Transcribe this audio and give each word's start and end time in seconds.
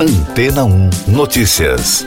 Antena 0.00 0.64
1 0.64 0.90
Notícias. 1.08 2.06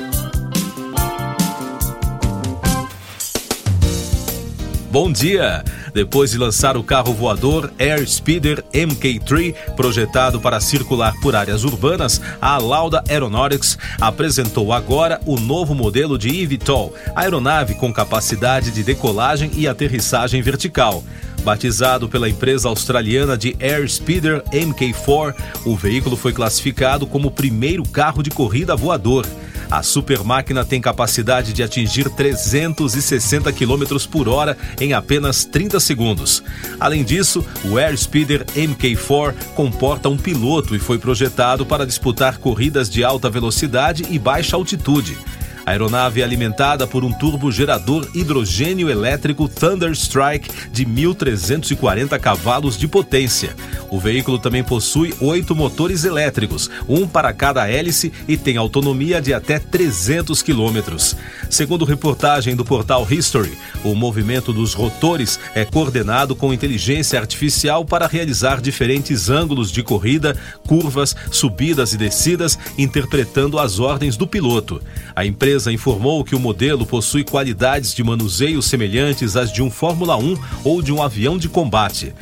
Bom 4.90 5.12
dia! 5.12 5.62
Depois 5.94 6.32
de 6.32 6.38
lançar 6.38 6.78
o 6.78 6.84
carro 6.86 7.14
voador 7.14 7.74
Air 7.78 8.08
Speeder 8.08 8.64
MK3, 8.74 9.54
projetado 9.76 10.40
para 10.40 10.62
circular 10.62 11.14
por 11.22 11.36
áreas 11.36 11.66
urbanas, 11.66 12.22
a 12.42 12.58
Lauda 12.58 13.04
Aeronautics 13.10 13.78
apresentou 14.00 14.72
agora 14.72 15.20
o 15.26 15.38
novo 15.38 15.76
modelo 15.76 16.18
de 16.18 16.44
eVTOL, 16.44 16.94
aeronave 17.14 17.76
com 17.76 17.92
capacidade 17.92 18.72
de 18.72 18.84
decolagem 18.84 19.52
e 19.54 19.68
aterrissagem 19.68 20.42
vertical. 20.42 21.04
Batizado 21.44 22.08
pela 22.08 22.30
empresa 22.30 22.70
australiana 22.70 23.36
de 23.36 23.56
Air 23.60 23.90
Speeder 23.90 24.44
MK4, 24.52 25.34
o 25.66 25.76
veículo 25.76 26.16
foi 26.16 26.32
classificado 26.32 27.08
como 27.08 27.30
o 27.30 27.32
primeiro 27.32 27.84
carro 27.84 28.22
de 28.22 28.30
corrida 28.30 28.76
voador. 28.76 29.26
A 29.70 29.82
super 29.82 30.22
máquina 30.24 30.66
tem 30.66 30.82
capacidade 30.82 31.54
de 31.54 31.64
atingir 31.64 32.10
360 32.10 33.52
km 33.54 34.06
por 34.12 34.28
hora 34.28 34.58
em 34.80 34.94
apenas 34.94 35.46
30 35.46 35.80
segundos. 35.80 36.44
Além 36.80 37.04
disso, 37.04 37.44
o 37.64 37.78
Air 37.78 37.98
Speeder 37.98 38.46
MK4 38.48 39.34
comporta 39.56 40.10
um 40.10 40.18
piloto 40.18 40.76
e 40.76 40.80
foi 40.80 41.00
projetado 41.00 41.66
para 41.66 41.86
disputar 41.86 42.38
corridas 42.38 42.90
de 42.90 43.04
alta 43.04 43.30
velocidade 43.30 44.06
e 44.10 44.20
baixa 44.20 44.58
altitude. 44.58 45.18
A 45.66 45.72
aeronave 45.72 46.22
é 46.22 46.24
alimentada 46.24 46.88
por 46.88 47.04
um 47.04 47.12
turbogerador 47.12 48.08
hidrogênio 48.14 48.90
elétrico 48.90 49.48
Thunderstrike 49.48 50.50
de 50.72 50.86
1.340 50.86 52.20
cavalos 52.20 52.78
de 52.78 52.88
potência. 52.88 53.56
O 53.92 54.00
veículo 54.00 54.40
também 54.40 54.64
possui 54.64 55.14
oito 55.20 55.54
motores 55.54 56.06
elétricos, 56.06 56.70
um 56.88 57.06
para 57.06 57.34
cada 57.34 57.70
hélice 57.70 58.10
e 58.26 58.38
tem 58.38 58.56
autonomia 58.56 59.22
de 59.22 59.34
até 59.34 59.60
300 59.60 60.42
quilômetros. 60.42 61.14
Segundo 61.50 61.84
reportagem 61.84 62.56
do 62.56 62.64
portal 62.64 63.06
History, 63.12 63.52
o 63.84 63.94
movimento 63.94 64.54
dos 64.54 64.74
rotores 64.74 65.38
é 65.54 65.66
coordenado 65.66 66.38
com 66.38 66.54
inteligência 66.54 67.20
artificial 67.20 67.84
para 67.84 68.08
realizar 68.08 68.62
diferentes 68.62 69.30
ângulos 69.30 69.70
de 69.70 69.84
corrida, 69.84 70.38
curvas, 70.66 71.14
subidas 71.30 71.92
e 71.92 71.98
descidas, 71.98 72.58
interpretando 72.78 73.60
as 73.60 73.78
ordens 73.78 74.16
do 74.16 74.26
piloto. 74.26 74.82
A 75.14 75.26
empresa 75.26 75.70
informou 75.70 76.24
que 76.24 76.34
o 76.34 76.40
modelo 76.40 76.86
possui 76.86 77.26
qualidades 77.26 77.94
de 77.94 78.06
manuseio 78.06 78.62
semelhantes 78.62 79.36
às 79.36 79.52
de 79.52 79.62
um 79.62 79.70
Fórmula 79.70 80.16
1 80.16 80.38
ou 80.64 80.82
de 80.82 80.94
um 80.94 81.04
avião 81.04 81.38
de 81.38 81.50
combate. 81.50 82.14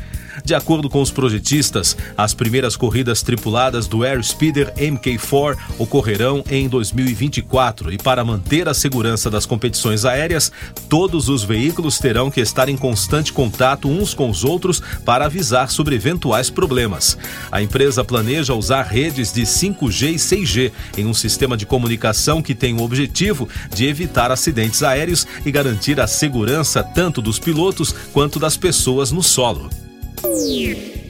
De 0.50 0.56
acordo 0.56 0.90
com 0.90 1.00
os 1.00 1.12
projetistas, 1.12 1.96
as 2.18 2.34
primeiras 2.34 2.76
corridas 2.76 3.22
tripuladas 3.22 3.86
do 3.86 4.04
Air 4.04 4.24
Speeder 4.24 4.74
MK4 4.74 5.56
ocorrerão 5.78 6.44
em 6.50 6.68
2024 6.68 7.94
e 7.94 8.00
para 8.00 8.26
manter 8.26 8.68
a 8.68 8.74
segurança 8.74 9.30
das 9.30 9.46
competições 9.46 10.06
aéreas, 10.06 10.52
todos 10.90 11.30
os 11.30 11.44
veículos 11.44 12.00
terão 12.00 12.32
que 12.32 12.42
estar 12.42 12.68
em 12.68 12.76
constante 12.76 13.32
contato 13.32 13.88
uns 13.88 14.16
com 14.16 14.28
os 14.28 14.44
outros 14.44 14.82
para 15.06 15.26
avisar 15.26 15.70
sobre 15.70 15.94
eventuais 15.94 16.50
problemas. 16.50 17.16
A 17.52 17.62
empresa 17.62 18.04
planeja 18.04 18.56
usar 18.56 18.82
redes 18.82 19.32
de 19.32 19.44
5G 19.44 20.14
e 20.14 20.16
6G 20.16 20.72
em 20.98 21.06
um 21.06 21.14
sistema 21.14 21.56
de 21.56 21.68
comunicação 21.68 22.42
que 22.42 22.56
tem 22.56 22.74
o 22.74 22.82
objetivo 22.82 23.48
de 23.72 23.86
evitar 23.86 24.32
acidentes 24.32 24.82
aéreos 24.82 25.28
e 25.46 25.52
garantir 25.52 26.00
a 26.00 26.08
segurança 26.08 26.82
tanto 26.82 27.22
dos 27.22 27.38
pilotos 27.38 27.94
quanto 28.12 28.40
das 28.40 28.58
pessoas 28.58 29.12
no 29.12 29.22
solo. 29.22 29.70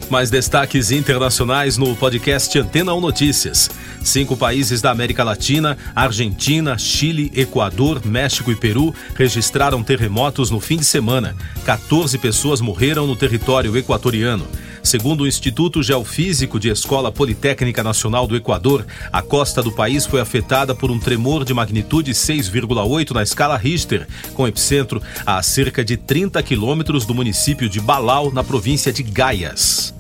Mais 0.10 0.30
destaques 0.32 0.92
internacionais 0.92 1.78
no 1.78 1.96
podcast 1.96 2.58
Antena 2.58 2.94
1 2.94 3.02
Notícias. 3.02 3.70
Cinco 4.04 4.36
países 4.36 4.82
da 4.82 4.90
América 4.90 5.24
Latina, 5.24 5.78
Argentina, 5.96 6.78
Chile, 6.78 7.32
Equador, 7.36 8.06
México 8.06 8.52
e 8.52 8.56
Peru 8.56 8.94
registraram 9.16 9.84
terremotos 9.84 10.50
no 10.50 10.60
fim 10.60 10.78
de 10.78 10.86
semana. 10.86 11.36
14 11.66 12.18
pessoas 12.18 12.60
morreram 12.60 13.06
no 13.06 13.16
território 13.16 13.78
equatoriano. 13.78 14.48
Segundo 14.90 15.22
o 15.22 15.28
Instituto 15.28 15.84
Geofísico 15.84 16.60
de 16.60 16.68
Escola 16.68 17.12
Politécnica 17.12 17.84
Nacional 17.84 18.26
do 18.26 18.36
Equador, 18.36 18.88
a 19.14 19.22
costa 19.22 19.62
do 19.62 19.72
país 19.72 20.04
foi 20.04 20.20
afetada 20.20 20.74
por 20.74 20.90
um 20.90 20.98
tremor 20.98 21.46
de 21.46 21.54
magnitude 21.54 22.12
6,8 22.12 23.12
na 23.12 23.22
escala 23.22 23.56
Richter, 23.56 24.08
com 24.34 24.48
epicentro 24.48 25.00
a 25.24 25.44
cerca 25.44 25.86
de 25.86 25.96
30 25.96 26.42
quilômetros 26.42 27.06
do 27.06 27.14
município 27.14 27.70
de 27.70 27.80
Balau, 27.80 28.34
na 28.34 28.44
província 28.44 28.92
de 28.92 29.04
Gaias. 29.04 29.94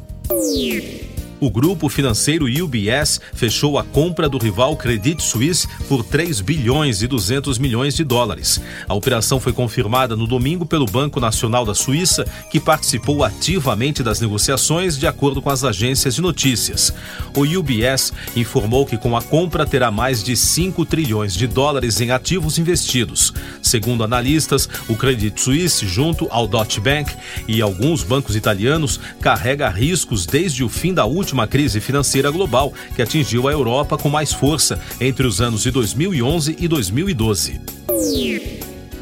O 1.41 1.49
grupo 1.49 1.87
financeiro 1.87 2.47
UBS 2.47 3.21
fechou 3.33 3.77
a 3.77 3.83
compra 3.83 4.27
do 4.27 4.37
rival 4.37 4.75
Credit 4.75 5.23
Suisse 5.23 5.65
por 5.87 6.03
3 6.03 6.41
bilhões 6.41 7.01
e 7.01 7.07
200 7.07 7.57
milhões 7.57 7.95
de 7.95 8.03
dólares. 8.03 8.61
A 8.85 8.93
operação 8.93 9.39
foi 9.39 9.53
confirmada 9.53 10.17
no 10.17 10.27
domingo 10.27 10.65
pelo 10.65 10.85
Banco 10.85 11.17
Nacional 11.17 11.65
da 11.65 11.73
Suíça, 11.73 12.25
que 12.51 12.59
participou 12.59 13.23
ativamente 13.23 14.03
das 14.03 14.19
negociações, 14.19 14.97
de 14.97 15.07
acordo 15.07 15.41
com 15.41 15.49
as 15.49 15.63
agências 15.63 16.15
de 16.15 16.21
notícias. 16.21 16.93
O 17.33 17.43
UBS 17.43 18.11
informou 18.35 18.85
que 18.85 18.97
com 18.97 19.15
a 19.15 19.21
compra 19.21 19.65
terá 19.65 19.89
mais 19.89 20.21
de 20.21 20.35
5 20.35 20.83
trilhões 20.85 21.33
de 21.33 21.47
dólares 21.47 22.01
em 22.01 22.11
ativos 22.11 22.57
investidos. 22.57 23.33
Segundo 23.61 24.03
analistas, 24.03 24.67
o 24.89 24.95
Credit 24.95 25.39
Suisse, 25.39 25.87
junto 25.87 26.27
ao 26.29 26.49
Deutsche 26.49 26.81
Bank 26.81 27.13
e 27.47 27.61
alguns 27.61 28.03
bancos 28.03 28.35
italianos, 28.35 28.99
carrega 29.21 29.69
riscos 29.69 30.25
desde 30.25 30.65
o 30.65 30.69
fim 30.69 30.93
da 30.93 31.05
última 31.05 31.28
última 31.29 31.47
crise 31.47 31.79
financeira 31.79 32.31
global, 32.31 32.73
que 32.95 33.01
atingiu 33.01 33.47
a 33.47 33.51
Europa 33.51 33.97
com 33.97 34.09
mais 34.09 34.33
força 34.33 34.79
entre 34.99 35.27
os 35.27 35.39
anos 35.39 35.61
de 35.61 35.69
2011 35.69 36.55
e 36.59 36.67
2012. 36.67 37.61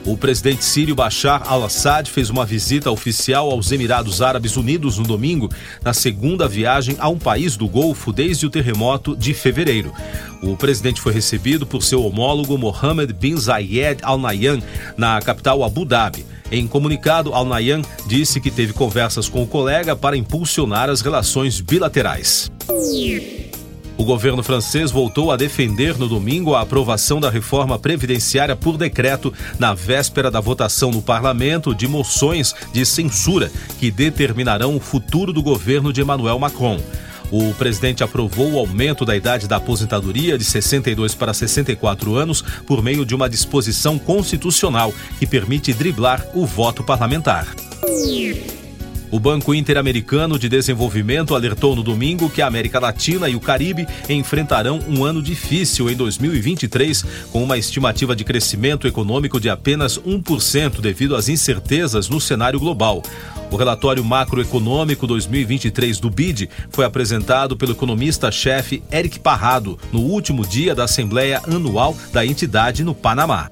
O 0.05 0.17
presidente 0.17 0.63
sírio 0.63 0.95
Bashar 0.95 1.43
al-Assad 1.45 2.09
fez 2.09 2.29
uma 2.29 2.45
visita 2.45 2.91
oficial 2.91 3.49
aos 3.49 3.71
Emirados 3.71 4.21
Árabes 4.21 4.57
Unidos 4.57 4.97
no 4.97 5.05
domingo, 5.05 5.49
na 5.83 5.93
segunda 5.93 6.47
viagem 6.47 6.97
a 6.99 7.07
um 7.07 7.17
país 7.17 7.55
do 7.55 7.67
Golfo 7.67 8.11
desde 8.11 8.45
o 8.45 8.49
terremoto 8.49 9.15
de 9.15 9.33
fevereiro. 9.33 9.93
O 10.41 10.55
presidente 10.55 11.01
foi 11.01 11.13
recebido 11.13 11.65
por 11.65 11.81
seu 11.81 12.03
homólogo 12.03 12.57
Mohammed 12.57 13.13
bin 13.13 13.37
Zayed 13.37 14.01
Al 14.03 14.17
Nahyan 14.17 14.61
na 14.97 15.21
capital 15.21 15.63
Abu 15.63 15.85
Dhabi. 15.85 16.25
Em 16.51 16.65
comunicado, 16.67 17.33
Al 17.33 17.45
Nahyan 17.45 17.81
disse 18.05 18.39
que 18.39 18.49
teve 18.49 18.73
conversas 18.73 19.27
com 19.27 19.43
o 19.43 19.47
colega 19.47 19.95
para 19.95 20.15
impulsionar 20.15 20.89
as 20.89 21.01
relações 21.01 21.59
bilaterais. 21.59 22.49
O 23.97 24.03
governo 24.05 24.43
francês 24.43 24.91
voltou 24.91 25.31
a 25.31 25.35
defender 25.35 25.97
no 25.97 26.07
domingo 26.07 26.53
a 26.53 26.61
aprovação 26.61 27.19
da 27.19 27.31
reforma 27.31 27.79
previdenciária 27.79 28.55
por 28.55 28.77
decreto 28.77 29.33
na 29.57 29.73
véspera 29.73 30.29
da 30.29 30.39
votação 30.39 30.91
no 30.91 31.01
parlamento 31.01 31.73
de 31.73 31.87
moções 31.87 32.53
de 32.71 32.85
censura 32.85 33.51
que 33.79 33.89
determinarão 33.89 34.75
o 34.75 34.79
futuro 34.79 35.33
do 35.33 35.41
governo 35.41 35.91
de 35.91 36.01
Emmanuel 36.01 36.37
Macron. 36.37 36.79
O 37.31 37.53
presidente 37.53 38.03
aprovou 38.03 38.53
o 38.53 38.59
aumento 38.59 39.05
da 39.05 39.15
idade 39.15 39.47
da 39.47 39.57
aposentadoria 39.57 40.37
de 40.37 40.43
62 40.43 41.13
para 41.13 41.33
64 41.33 42.15
anos 42.15 42.41
por 42.65 42.81
meio 42.81 43.05
de 43.05 43.13
uma 43.13 43.29
disposição 43.29 43.99
constitucional 43.99 44.93
que 45.19 45.27
permite 45.27 45.73
driblar 45.73 46.25
o 46.33 46.45
voto 46.45 46.83
parlamentar. 46.83 47.47
O 49.09 49.19
Banco 49.19 49.53
Interamericano 49.53 50.37
de 50.37 50.49
Desenvolvimento 50.49 51.33
alertou 51.33 51.75
no 51.75 51.83
domingo 51.83 52.29
que 52.29 52.41
a 52.41 52.47
América 52.47 52.77
Latina 52.79 53.29
e 53.29 53.35
o 53.35 53.39
Caribe 53.39 53.87
enfrentarão 54.09 54.81
um 54.87 55.05
ano 55.05 55.21
difícil 55.21 55.89
em 55.89 55.95
2023, 55.95 57.05
com 57.31 57.41
uma 57.41 57.57
estimativa 57.57 58.13
de 58.13 58.25
crescimento 58.25 58.85
econômico 58.85 59.39
de 59.39 59.49
apenas 59.49 59.97
1% 59.97 60.81
devido 60.81 61.15
às 61.15 61.29
incertezas 61.29 62.09
no 62.09 62.19
cenário 62.19 62.59
global. 62.59 63.01
O 63.49 63.55
relatório 63.55 64.03
macroeconômico 64.03 65.07
2023 65.07 65.99
do 65.99 66.09
BID 66.09 66.49
foi 66.69 66.83
apresentado 66.83 67.55
pelo 67.55 67.71
economista-chefe 67.71 68.83
Eric 68.91 69.21
Parrado 69.21 69.79
no 69.93 70.01
último 70.01 70.45
dia 70.45 70.75
da 70.75 70.83
Assembleia 70.83 71.41
Anual 71.47 71.95
da 72.11 72.25
entidade 72.25 72.83
no 72.83 72.93
Panamá. 72.93 73.49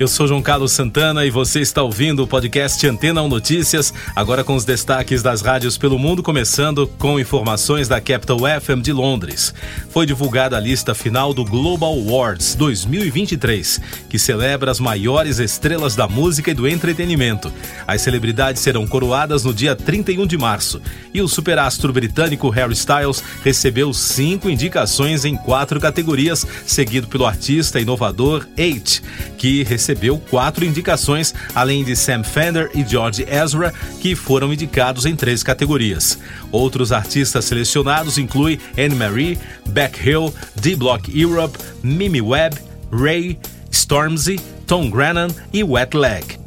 Eu 0.00 0.06
sou 0.06 0.28
João 0.28 0.40
Carlos 0.40 0.70
Santana 0.70 1.26
e 1.26 1.30
você 1.30 1.58
está 1.58 1.82
ouvindo 1.82 2.22
o 2.22 2.26
podcast 2.26 2.86
Antena 2.86 3.20
1 3.20 3.26
Notícias, 3.28 3.92
agora 4.14 4.44
com 4.44 4.54
os 4.54 4.64
destaques 4.64 5.24
das 5.24 5.40
rádios 5.40 5.76
pelo 5.76 5.98
mundo, 5.98 6.22
começando 6.22 6.86
com 6.86 7.18
informações 7.18 7.88
da 7.88 8.00
Capital 8.00 8.38
FM 8.38 8.80
de 8.80 8.92
Londres. 8.92 9.52
Foi 9.90 10.06
divulgada 10.06 10.56
a 10.56 10.60
lista 10.60 10.94
final 10.94 11.34
do 11.34 11.44
Global 11.44 11.94
Awards 11.94 12.54
2023, 12.54 13.80
que 14.08 14.20
celebra 14.20 14.70
as 14.70 14.78
maiores 14.78 15.40
estrelas 15.40 15.96
da 15.96 16.06
música 16.06 16.52
e 16.52 16.54
do 16.54 16.68
entretenimento. 16.68 17.52
As 17.84 18.00
celebridades 18.00 18.62
serão 18.62 18.86
coroadas 18.86 19.42
no 19.42 19.52
dia 19.52 19.74
31 19.74 20.28
de 20.28 20.38
março 20.38 20.80
e 21.12 21.20
o 21.20 21.26
superastro 21.26 21.92
britânico 21.92 22.50
Harry 22.50 22.74
Styles 22.74 23.20
recebeu 23.42 23.92
cinco 23.92 24.48
indicações 24.48 25.24
em 25.24 25.36
quatro 25.36 25.80
categorias, 25.80 26.46
seguido 26.64 27.08
pelo 27.08 27.26
artista 27.26 27.80
inovador 27.80 28.46
H, 28.56 29.02
que 29.36 29.64
recebeu 29.64 29.87
recebeu 29.88 30.18
quatro 30.30 30.64
indicações, 30.64 31.34
além 31.54 31.82
de 31.82 31.96
Sam 31.96 32.22
Fender 32.22 32.70
e 32.74 32.84
George 32.84 33.24
Ezra, 33.26 33.72
que 34.00 34.14
foram 34.14 34.52
indicados 34.52 35.06
em 35.06 35.16
três 35.16 35.42
categorias. 35.42 36.18
Outros 36.52 36.92
artistas 36.92 37.46
selecionados 37.46 38.18
incluem 38.18 38.58
Anne 38.76 38.94
Marie, 38.94 39.38
Beck 39.70 40.06
Hill, 40.06 40.34
D-Block 40.56 41.18
Europe, 41.18 41.58
Mimi 41.82 42.20
Webb, 42.20 42.58
Ray, 42.92 43.38
Stormzy, 43.70 44.38
Tom 44.66 44.90
Grennan 44.90 45.28
e 45.52 45.64
Wet 45.64 45.96
Leg. 45.96 46.38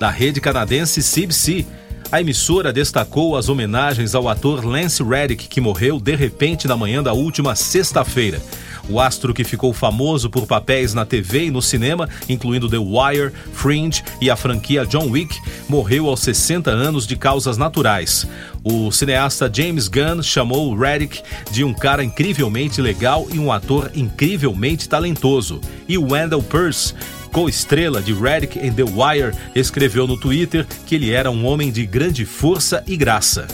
Da 0.00 0.10
rede 0.10 0.40
canadense 0.40 1.00
CBC, 1.00 1.64
a 2.12 2.20
emissora 2.20 2.74
destacou 2.74 3.38
as 3.38 3.48
homenagens 3.48 4.14
ao 4.14 4.28
ator 4.28 4.62
Lance 4.66 5.02
Reddick, 5.02 5.48
que 5.48 5.62
morreu 5.62 5.98
de 5.98 6.14
repente 6.14 6.68
na 6.68 6.76
manhã 6.76 7.02
da 7.02 7.14
última 7.14 7.56
sexta-feira. 7.56 8.38
O 8.86 9.00
astro 9.00 9.32
que 9.32 9.44
ficou 9.44 9.72
famoso 9.72 10.28
por 10.28 10.46
papéis 10.46 10.92
na 10.92 11.06
TV 11.06 11.46
e 11.46 11.50
no 11.50 11.62
cinema, 11.62 12.06
incluindo 12.28 12.68
The 12.68 12.76
Wire, 12.76 13.32
Fringe 13.54 14.02
e 14.20 14.28
a 14.28 14.36
franquia 14.36 14.84
John 14.84 15.08
Wick, 15.08 15.34
morreu 15.70 16.06
aos 16.06 16.20
60 16.20 16.70
anos 16.70 17.06
de 17.06 17.16
causas 17.16 17.56
naturais. 17.56 18.28
O 18.62 18.92
cineasta 18.92 19.50
James 19.50 19.88
Gunn 19.88 20.22
chamou 20.22 20.76
Reddick 20.76 21.22
de 21.50 21.64
um 21.64 21.72
cara 21.72 22.04
incrivelmente 22.04 22.82
legal 22.82 23.26
e 23.32 23.38
um 23.38 23.50
ator 23.50 23.90
incrivelmente 23.94 24.86
talentoso. 24.86 25.62
E 25.88 25.96
Wendell 25.96 26.42
Pierce 26.42 26.94
co-estrela 27.32 28.02
de 28.02 28.12
Reddick 28.12 28.58
em 28.58 28.72
The 28.72 28.84
Wire, 28.84 29.34
escreveu 29.54 30.06
no 30.06 30.18
Twitter 30.18 30.66
que 30.86 30.94
ele 30.94 31.10
era 31.10 31.30
um 31.30 31.46
homem 31.46 31.72
de 31.72 31.86
grande 31.86 32.26
força 32.26 32.84
e 32.86 32.96
graça. 32.96 33.48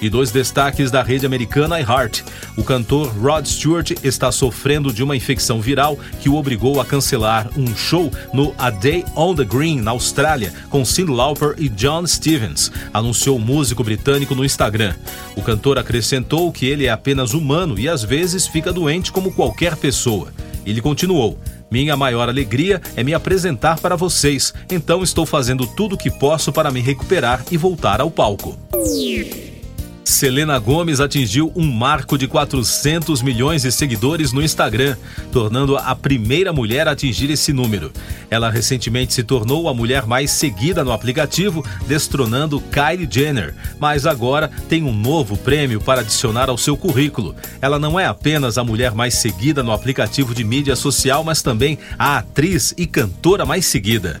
E 0.00 0.10
dois 0.10 0.30
destaques 0.30 0.90
da 0.90 1.02
rede 1.02 1.24
americana 1.24 1.80
iHeart. 1.80 2.22
O 2.56 2.62
cantor 2.62 3.08
Rod 3.18 3.46
Stewart 3.46 3.92
está 4.04 4.30
sofrendo 4.30 4.92
de 4.92 5.02
uma 5.02 5.16
infecção 5.16 5.60
viral 5.60 5.98
que 6.20 6.28
o 6.28 6.36
obrigou 6.36 6.80
a 6.80 6.84
cancelar 6.84 7.48
um 7.56 7.74
show 7.74 8.12
no 8.32 8.54
A 8.58 8.68
Day 8.68 9.04
on 9.14 9.34
the 9.34 9.44
Green, 9.44 9.80
na 9.80 9.92
Austrália, 9.92 10.52
com 10.68 10.84
Cyndi 10.84 11.10
Lauper 11.10 11.54
e 11.56 11.68
John 11.70 12.06
Stevens, 12.06 12.70
anunciou 12.92 13.36
o 13.36 13.40
músico 13.40 13.82
britânico 13.82 14.34
no 14.34 14.44
Instagram. 14.44 14.94
O 15.34 15.42
cantor 15.42 15.78
acrescentou 15.78 16.52
que 16.52 16.66
ele 16.66 16.86
é 16.86 16.90
apenas 16.90 17.32
humano 17.32 17.78
e 17.78 17.88
às 17.88 18.04
vezes 18.04 18.46
fica 18.46 18.72
doente 18.72 19.10
como 19.10 19.32
qualquer 19.32 19.76
pessoa. 19.76 20.28
Ele 20.66 20.82
continuou: 20.82 21.38
minha 21.70 21.96
maior 21.96 22.28
alegria 22.28 22.80
é 22.96 23.02
me 23.02 23.14
apresentar 23.14 23.80
para 23.80 23.96
vocês, 23.96 24.54
então 24.70 25.02
estou 25.02 25.26
fazendo 25.26 25.66
tudo 25.66 25.94
o 25.94 25.98
que 25.98 26.10
posso 26.10 26.52
para 26.52 26.70
me 26.70 26.80
recuperar 26.80 27.44
e 27.50 27.56
voltar 27.56 28.00
ao 28.00 28.10
palco. 28.10 28.56
Selena 30.06 30.56
Gomes 30.60 31.00
atingiu 31.00 31.52
um 31.56 31.68
marco 31.70 32.16
de 32.16 32.28
400 32.28 33.22
milhões 33.22 33.62
de 33.62 33.72
seguidores 33.72 34.32
no 34.32 34.40
Instagram, 34.40 34.96
tornando-a 35.32 35.80
a 35.80 35.96
primeira 35.96 36.52
mulher 36.52 36.86
a 36.86 36.92
atingir 36.92 37.28
esse 37.28 37.52
número. 37.52 37.90
Ela 38.30 38.48
recentemente 38.48 39.12
se 39.12 39.24
tornou 39.24 39.68
a 39.68 39.74
mulher 39.74 40.06
mais 40.06 40.30
seguida 40.30 40.84
no 40.84 40.92
aplicativo, 40.92 41.66
destronando 41.88 42.60
Kylie 42.60 43.08
Jenner, 43.10 43.52
mas 43.80 44.06
agora 44.06 44.48
tem 44.68 44.84
um 44.84 44.92
novo 44.92 45.36
prêmio 45.36 45.80
para 45.80 46.02
adicionar 46.02 46.48
ao 46.48 46.56
seu 46.56 46.76
currículo. 46.76 47.34
Ela 47.60 47.76
não 47.76 47.98
é 47.98 48.06
apenas 48.06 48.56
a 48.58 48.64
mulher 48.64 48.94
mais 48.94 49.14
seguida 49.14 49.60
no 49.60 49.72
aplicativo 49.72 50.32
de 50.32 50.44
mídia 50.44 50.76
social, 50.76 51.24
mas 51.24 51.42
também 51.42 51.80
a 51.98 52.18
atriz 52.18 52.72
e 52.78 52.86
cantora 52.86 53.44
mais 53.44 53.66
seguida. 53.66 54.20